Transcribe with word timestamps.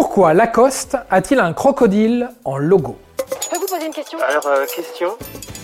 Pourquoi 0.00 0.32
Lacoste 0.32 0.96
a-t-il 1.10 1.40
un 1.40 1.52
crocodile 1.52 2.30
en 2.44 2.56
logo 2.56 2.96
Je 3.42 3.48
peux 3.48 3.56
vous 3.56 3.66
poser 3.66 3.86
une 3.86 3.92
question 3.92 4.16
Alors, 4.20 4.46
euh, 4.46 4.64
question 4.64 5.08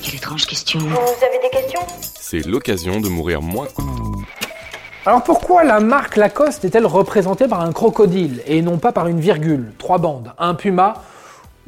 Quelle 0.03 0.17
étrange 0.17 0.45
question. 0.46 0.80
Vous 0.80 1.25
avez 1.25 1.38
des 1.41 1.50
questions 1.50 1.80
C'est 2.18 2.44
l'occasion 2.44 3.00
de 3.00 3.08
mourir 3.08 3.42
moins. 3.42 3.68
Alors 5.06 5.22
pourquoi 5.22 5.62
la 5.62 5.78
marque 5.78 6.16
Lacoste 6.16 6.64
est-elle 6.64 6.84
représentée 6.84 7.46
par 7.46 7.60
un 7.60 7.70
crocodile 7.72 8.42
et 8.48 8.60
non 8.60 8.78
pas 8.78 8.90
par 8.90 9.06
une 9.06 9.20
virgule, 9.20 9.70
trois 9.78 9.98
bandes, 9.98 10.33
un 10.37 10.54
puma 10.54 10.94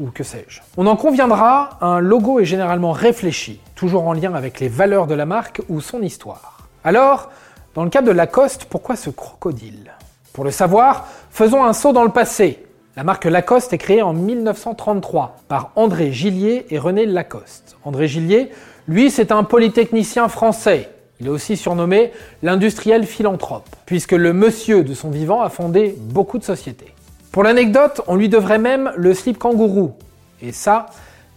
ou 0.01 0.11
que 0.11 0.25
sais-je? 0.25 0.61
On 0.77 0.89
en 0.89 0.97
conviendra, 0.97 1.79
un 1.81 2.01
logo 2.01 2.41
est 2.41 2.47
généralement 2.47 2.91
réfléchi, 2.91 3.61
toujours 3.77 4.09
en 4.09 4.13
lien 4.13 4.35
avec 4.35 4.59
les 4.59 4.69
valeurs 4.69 5.07
de 5.07 5.15
la 5.15 5.25
marque 5.25 5.63
ou 5.69 5.81
son 5.81 6.03
histoire. 6.03 6.59
Alors, 6.83 7.31
dans 7.77 7.85
le 7.85 7.91
cas 7.91 8.03
de 8.03 8.11
Lacoste, 8.11 8.65
pourquoi 8.65 8.97
ce 8.97 9.11
crocodile? 9.11 9.93
Pour 10.37 10.45
le 10.45 10.51
savoir, 10.51 11.09
faisons 11.31 11.65
un 11.65 11.73
saut 11.73 11.95
dans 11.95 12.05
le 12.05 12.11
passé. 12.11 12.63
La 12.95 13.05
marque 13.05 13.25
Lacoste 13.25 13.73
est 13.73 13.79
créée 13.79 14.03
en 14.03 14.13
1933 14.13 15.39
par 15.49 15.73
André 15.77 16.13
Gillier 16.13 16.67
et 16.69 16.79
René 16.79 17.07
Lacoste. 17.07 17.79
André 17.85 18.07
Gillier, 18.07 18.51
lui, 18.87 19.11
c'est 19.11 19.33
un 19.33 19.45
polytechnicien 19.45 20.29
français. 20.29 20.91
Il 21.21 21.29
est 21.29 21.31
aussi 21.31 21.57
surnommé 21.57 22.13
l'industriel 22.43 23.07
philanthrope, 23.07 23.67
puisque 23.87 24.13
le 24.13 24.35
monsieur 24.35 24.85
de 24.85 24.93
son 24.93 25.09
vivant 25.09 25.41
a 25.41 25.49
fondé 25.49 25.97
beaucoup 25.99 26.37
de 26.37 26.45
sociétés. 26.45 26.93
Pour 27.33 27.43
l'anecdote, 27.43 28.03
on 28.07 28.15
lui 28.15 28.29
devrait 28.29 28.59
même 28.59 28.93
le 28.95 29.15
slip 29.15 29.39
kangourou. 29.39 29.95
Et 30.43 30.53
ça, 30.53 30.85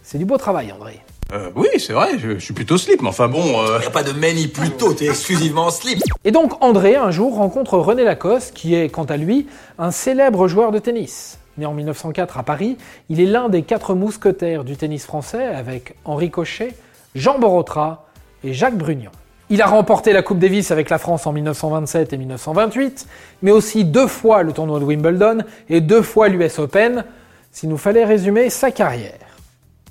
c'est 0.02 0.18
du 0.18 0.26
beau 0.26 0.36
travail, 0.36 0.72
André. 0.72 1.00
Euh, 1.32 1.50
oui, 1.54 1.68
c'est 1.78 1.92
vrai, 1.92 2.18
je, 2.18 2.34
je 2.34 2.38
suis 2.38 2.54
plutôt 2.54 2.76
slip, 2.76 3.02
mais 3.02 3.08
enfin 3.08 3.28
bon... 3.28 3.62
Euh... 3.62 3.78
Y 3.82 3.86
a 3.86 3.90
pas 3.90 4.02
de 4.02 4.12
manie 4.12 4.48
plutôt, 4.48 4.92
t'es 4.92 5.06
exclusivement 5.06 5.66
en 5.66 5.70
slip. 5.70 6.00
Et 6.24 6.32
donc 6.32 6.62
André, 6.62 6.96
un 6.96 7.10
jour, 7.10 7.36
rencontre 7.36 7.78
René 7.78 8.04
Lacoste, 8.04 8.54
qui 8.54 8.74
est, 8.74 8.88
quant 8.88 9.04
à 9.04 9.16
lui, 9.16 9.46
un 9.78 9.90
célèbre 9.90 10.48
joueur 10.48 10.72
de 10.72 10.78
tennis. 10.78 11.38
Né 11.56 11.66
en 11.66 11.72
1904 11.72 12.38
à 12.38 12.42
Paris, 12.42 12.76
il 13.08 13.20
est 13.20 13.26
l'un 13.26 13.48
des 13.48 13.62
quatre 13.62 13.94
mousquetaires 13.94 14.64
du 14.64 14.76
tennis 14.76 15.04
français 15.04 15.44
avec 15.44 15.94
Henri 16.04 16.30
Cochet, 16.30 16.74
Jean 17.14 17.38
Borotra 17.38 18.06
et 18.42 18.52
Jacques 18.52 18.76
Brugnon. 18.78 19.10
Il 19.52 19.62
a 19.62 19.66
remporté 19.66 20.12
la 20.12 20.22
Coupe 20.22 20.38
Davis 20.38 20.70
avec 20.70 20.90
la 20.90 20.98
France 20.98 21.26
en 21.26 21.32
1927 21.32 22.12
et 22.12 22.16
1928, 22.16 23.06
mais 23.42 23.50
aussi 23.50 23.84
deux 23.84 24.06
fois 24.06 24.44
le 24.44 24.52
tournoi 24.52 24.78
de 24.78 24.84
Wimbledon 24.84 25.38
et 25.68 25.80
deux 25.80 26.02
fois 26.02 26.28
l'US 26.28 26.58
Open, 26.60 27.04
s'il 27.50 27.68
nous 27.68 27.76
fallait 27.76 28.04
résumer 28.04 28.48
sa 28.48 28.70
carrière. 28.70 29.29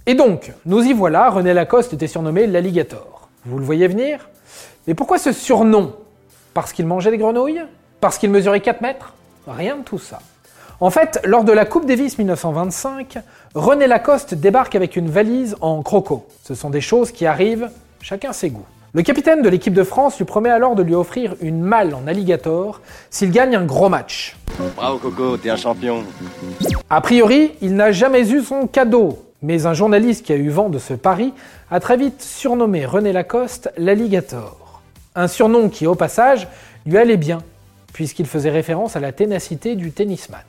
Et 0.05 0.15
donc, 0.15 0.53
nous 0.65 0.81
y 0.81 0.93
voilà, 0.93 1.29
René 1.29 1.53
Lacoste 1.53 1.93
était 1.93 2.07
surnommé 2.07 2.47
l'alligator. 2.47 3.27
Vous 3.45 3.59
le 3.59 3.65
voyez 3.65 3.87
venir? 3.87 4.29
Mais 4.87 4.93
pourquoi 4.93 5.17
ce 5.17 5.31
surnom? 5.31 5.93
Parce 6.53 6.73
qu'il 6.73 6.87
mangeait 6.87 7.11
des 7.11 7.17
grenouilles? 7.17 7.61
Parce 8.01 8.17
qu'il 8.17 8.31
mesurait 8.31 8.61
4 8.61 8.81
mètres? 8.81 9.13
Rien 9.47 9.77
de 9.77 9.83
tout 9.83 9.99
ça. 9.99 10.19
En 10.79 10.89
fait, 10.89 11.19
lors 11.25 11.43
de 11.43 11.51
la 11.51 11.65
Coupe 11.65 11.85
Davis 11.85 12.17
1925, 12.17 13.19
René 13.53 13.85
Lacoste 13.85 14.33
débarque 14.33 14.75
avec 14.75 14.95
une 14.95 15.09
valise 15.09 15.57
en 15.61 15.81
croco. 15.81 16.25
Ce 16.43 16.55
sont 16.55 16.69
des 16.69 16.81
choses 16.81 17.11
qui 17.11 17.25
arrivent, 17.25 17.69
chacun 18.01 18.31
ses 18.31 18.49
goûts. 18.49 18.65
Le 18.93 19.03
capitaine 19.03 19.41
de 19.41 19.49
l'équipe 19.49 19.73
de 19.73 19.83
France 19.83 20.17
lui 20.17 20.25
promet 20.25 20.49
alors 20.49 20.75
de 20.75 20.81
lui 20.81 20.95
offrir 20.95 21.35
une 21.41 21.61
malle 21.61 21.93
en 21.93 22.07
alligator 22.07 22.81
s'il 23.11 23.29
gagne 23.29 23.55
un 23.55 23.65
gros 23.65 23.89
match. 23.89 24.35
Bravo 24.75 24.97
Coco, 24.97 25.37
t'es 25.37 25.49
un 25.49 25.57
champion. 25.57 26.03
A 26.89 27.01
priori, 27.01 27.51
il 27.61 27.75
n'a 27.75 27.91
jamais 27.91 28.31
eu 28.31 28.41
son 28.41 28.65
cadeau, 28.65 29.19
mais 29.41 29.65
un 29.65 29.73
journaliste 29.73 30.25
qui 30.25 30.33
a 30.33 30.35
eu 30.35 30.49
vent 30.49 30.69
de 30.69 30.79
ce 30.79 30.93
pari 30.93 31.33
a 31.71 31.79
très 31.79 31.97
vite 31.97 32.21
surnommé 32.21 32.85
René 32.85 33.13
Lacoste 33.13 33.71
l'alligator. 33.77 34.81
Un 35.15 35.27
surnom 35.27 35.69
qui, 35.69 35.87
au 35.87 35.95
passage, 35.95 36.47
lui 36.85 36.97
allait 36.97 37.17
bien, 37.17 37.39
puisqu'il 37.93 38.25
faisait 38.25 38.49
référence 38.49 38.95
à 38.95 38.99
la 38.99 39.11
ténacité 39.11 39.75
du 39.75 39.91
tennisman. 39.91 40.41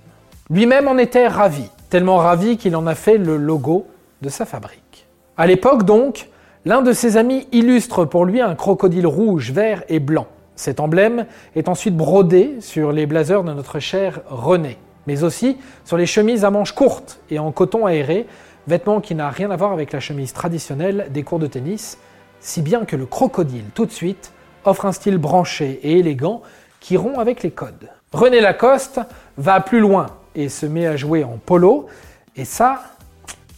Lui-même 0.51 0.89
en 0.89 0.99
était 0.99 1.29
ravi, 1.29 1.65
tellement 1.89 2.17
ravi 2.17 2.57
qu'il 2.57 2.77
en 2.77 2.87
a 2.87 2.95
fait 2.95 3.19
le 3.19 3.37
logo 3.37 3.87
de 4.23 4.29
sa 4.29 4.45
fabrique. 4.45 5.07
À 5.37 5.47
l'époque 5.47 5.85
donc, 5.85 6.29
L'un 6.67 6.83
de 6.83 6.93
ses 6.93 7.17
amis 7.17 7.49
illustre 7.53 8.05
pour 8.05 8.27
lui 8.27 8.43
un 8.43 8.55
crocodile 8.55 9.07
rouge, 9.07 9.51
vert 9.51 9.83
et 9.89 9.99
blanc. 9.99 10.27
Cet 10.57 10.79
emblème 10.79 11.25
est 11.57 11.71
ensuite 11.71 11.97
brodé 11.97 12.57
sur 12.61 12.93
les 12.93 13.07
blazers 13.07 13.45
de 13.45 13.53
notre 13.55 13.79
cher 13.79 14.21
René, 14.29 14.77
mais 15.07 15.25
aussi 15.25 15.57
sur 15.87 15.97
les 15.97 16.05
chemises 16.05 16.45
à 16.45 16.51
manches 16.51 16.75
courtes 16.75 17.19
et 17.31 17.39
en 17.39 17.51
coton 17.51 17.87
aéré, 17.87 18.27
vêtement 18.71 19.01
qui 19.01 19.15
n'a 19.15 19.29
rien 19.29 19.51
à 19.51 19.57
voir 19.57 19.73
avec 19.73 19.93
la 19.93 20.01
chemise 20.01 20.33
traditionnelle 20.33 21.09
des 21.11 21.23
cours 21.25 21.39
de 21.41 21.47
tennis, 21.47 21.99
si 22.41 22.63
bien 22.63 22.85
que 22.87 22.97
le 22.97 23.05
crocodile, 23.05 23.65
tout 23.75 23.85
de 23.85 23.91
suite, 23.91 24.33
offre 24.65 24.87
un 24.87 24.93
style 24.93 25.19
branché 25.19 25.81
et 25.83 25.99
élégant 25.99 26.41
qui 26.79 26.97
rompt 26.97 27.19
avec 27.19 27.43
les 27.43 27.51
codes. 27.51 27.91
René 28.13 28.41
Lacoste 28.41 29.01
va 29.37 29.61
plus 29.61 29.81
loin 29.81 30.07
et 30.35 30.49
se 30.49 30.65
met 30.67 30.87
à 30.87 30.97
jouer 30.97 31.25
en 31.25 31.37
polo, 31.45 31.89
et 32.37 32.45
ça, 32.45 32.83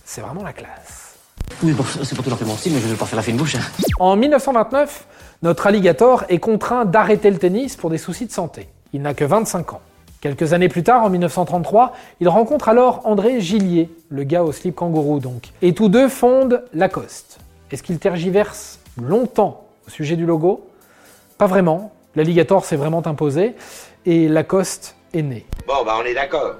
c'est 0.04 0.22
vraiment 0.22 0.42
la 0.42 0.52
classe. 0.52 1.16
Oui, 1.62 1.72
bon, 1.72 1.84
c'est 1.84 2.16
pas 2.16 2.22
tout 2.22 2.32
à 2.32 2.36
fait 2.36 2.44
mon 2.46 2.56
style, 2.56 2.72
mais 2.72 2.80
je 2.80 2.88
vais 2.88 2.96
pas 2.96 3.04
faire 3.04 3.16
la 3.16 3.22
fine 3.22 3.36
bouche. 3.36 3.54
hein. 3.54 3.60
En 4.00 4.16
1929, 4.16 5.06
notre 5.42 5.66
alligator 5.66 6.24
est 6.30 6.38
contraint 6.38 6.86
d'arrêter 6.86 7.30
le 7.30 7.38
tennis 7.38 7.76
pour 7.76 7.90
des 7.90 7.98
soucis 7.98 8.26
de 8.26 8.32
santé. 8.32 8.68
Il 8.94 9.02
n'a 9.02 9.12
que 9.12 9.24
25 9.24 9.74
ans. 9.74 9.80
Quelques 10.22 10.52
années 10.52 10.68
plus 10.68 10.84
tard, 10.84 11.02
en 11.02 11.10
1933, 11.10 11.94
il 12.20 12.28
rencontre 12.28 12.68
alors 12.68 13.00
André 13.06 13.40
Gillier, 13.40 13.90
le 14.08 14.22
gars 14.22 14.44
au 14.44 14.52
slip 14.52 14.76
kangourou 14.76 15.18
donc, 15.18 15.48
et 15.62 15.74
tous 15.74 15.88
deux 15.88 16.08
fondent 16.08 16.62
Lacoste. 16.72 17.40
Est-ce 17.72 17.82
qu'ils 17.82 17.98
tergiversent 17.98 18.78
longtemps 19.02 19.66
au 19.84 19.90
sujet 19.90 20.14
du 20.14 20.24
logo? 20.24 20.64
Pas 21.38 21.48
vraiment. 21.48 21.92
L'alligator 22.14 22.64
s'est 22.64 22.76
vraiment 22.76 23.04
imposé 23.04 23.56
et 24.06 24.28
Lacoste 24.28 24.94
est 25.12 25.22
né. 25.22 25.44
Bon, 25.66 25.84
bah 25.84 25.96
on 26.00 26.04
est 26.04 26.14
d'accord. 26.14 26.54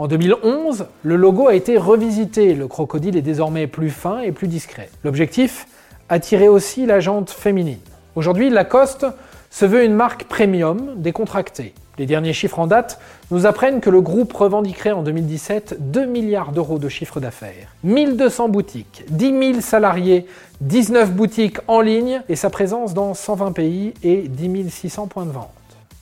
En 0.00 0.08
2011, 0.08 0.86
le 1.04 1.14
logo 1.14 1.46
a 1.46 1.54
été 1.54 1.78
revisité. 1.78 2.54
Le 2.54 2.66
crocodile 2.66 3.16
est 3.16 3.22
désormais 3.22 3.68
plus 3.68 3.90
fin 3.90 4.22
et 4.22 4.32
plus 4.32 4.48
discret. 4.48 4.90
L'objectif? 5.04 5.68
Attirer 6.08 6.48
aussi 6.48 6.84
la 6.84 6.98
jante 6.98 7.30
féminine. 7.30 7.78
Aujourd'hui, 8.16 8.50
Lacoste 8.50 9.06
se 9.50 9.66
veut 9.66 9.84
une 9.84 9.94
marque 9.94 10.24
premium 10.24 10.94
décontractée. 10.96 11.74
Les 11.98 12.06
derniers 12.06 12.32
chiffres 12.32 12.58
en 12.58 12.66
date 12.66 13.00
nous 13.30 13.46
apprennent 13.46 13.80
que 13.80 13.90
le 13.90 14.00
groupe 14.00 14.32
revendiquerait 14.32 14.92
en 14.92 15.02
2017 15.02 15.76
2 15.92 16.06
milliards 16.06 16.50
d'euros 16.50 16.78
de 16.78 16.88
chiffre 16.88 17.20
d'affaires, 17.20 17.68
1200 17.84 18.48
boutiques, 18.48 19.04
10 19.10 19.52
000 19.52 19.60
salariés, 19.60 20.26
19 20.60 21.12
boutiques 21.12 21.58
en 21.68 21.80
ligne 21.80 22.22
et 22.28 22.36
sa 22.36 22.50
présence 22.50 22.94
dans 22.94 23.14
120 23.14 23.52
pays 23.52 23.94
et 24.02 24.28
10 24.28 24.70
600 24.70 25.06
points 25.06 25.26
de 25.26 25.30
vente. 25.30 25.50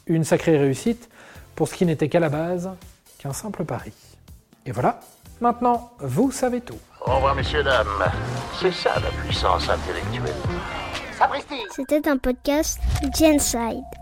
Une 0.06 0.24
sacrée 0.24 0.56
réussite 0.56 1.08
pour 1.54 1.68
ce 1.68 1.74
qui 1.74 1.84
n'était 1.84 2.08
qu'à 2.08 2.20
la 2.20 2.30
base 2.30 2.70
qu'un 3.18 3.32
simple 3.32 3.64
pari. 3.64 3.92
Et 4.64 4.72
voilà, 4.72 5.00
maintenant 5.40 5.90
vous 6.00 6.30
savez 6.32 6.60
tout. 6.60 6.78
Au 7.06 7.16
revoir, 7.16 7.34
messieurs, 7.34 7.62
dames. 7.62 7.86
C'est 8.60 8.72
ça 8.72 8.94
la 8.94 9.10
puissance 9.22 9.68
intellectuelle. 9.68 10.34
C'était 11.74 12.08
un 12.08 12.16
podcast 12.16 12.80
Genside. 13.16 14.01